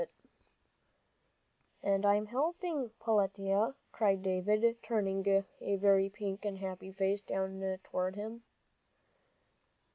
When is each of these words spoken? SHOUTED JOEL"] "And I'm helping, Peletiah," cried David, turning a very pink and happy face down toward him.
SHOUTED 0.01 0.11
JOEL"] 1.83 1.93
"And 1.93 2.05
I'm 2.07 2.25
helping, 2.25 2.89
Peletiah," 2.99 3.75
cried 3.91 4.23
David, 4.23 4.81
turning 4.81 5.43
a 5.61 5.75
very 5.75 6.09
pink 6.09 6.43
and 6.43 6.57
happy 6.57 6.91
face 6.91 7.21
down 7.21 7.77
toward 7.83 8.15
him. 8.15 8.41